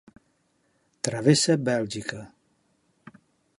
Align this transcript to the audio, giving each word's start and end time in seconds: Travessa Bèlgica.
Travessa 1.09 1.57
Bèlgica. 1.67 2.25